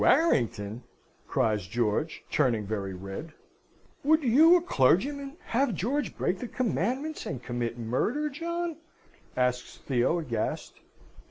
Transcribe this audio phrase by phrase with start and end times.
[0.01, 0.81] Warrington!"
[1.27, 3.33] cries George, turning very red.
[4.03, 8.77] "Would you, a clergyman, have George break the Commandments, and commit murder, John?"
[9.37, 10.79] asks Theo, aghast.